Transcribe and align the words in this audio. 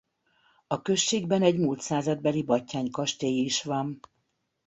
A 0.67 0.81
községben 0.81 1.41
egy 1.41 1.57
mult 1.59 1.79
századbeli 1.81 2.43
Batthyány-kastély 2.43 3.39
is 3.39 3.63
van. 3.63 3.99